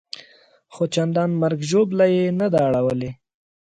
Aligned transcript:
خو 0.73 0.83
چندان 0.95 1.29
مرګ 1.41 1.59
ژوبله 1.69 2.05
یې 2.15 2.25
نه 2.39 2.47
ده 2.53 2.59
اړولې. 2.67 3.11